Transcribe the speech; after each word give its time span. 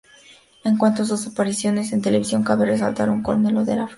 En 0.63 0.79
cuanto 0.79 1.03
a 1.03 1.05
sus 1.05 1.27
apariciones 1.27 1.93
en 1.93 2.01
televisión 2.01 2.41
cabe 2.43 2.65
resaltar 2.65 3.11
un 3.11 3.21
cameo 3.21 3.51
la 3.51 3.65
serie 3.65 3.65
Friends". 3.83 3.89